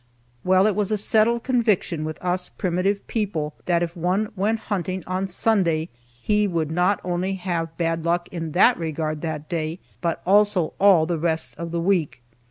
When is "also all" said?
10.25-11.05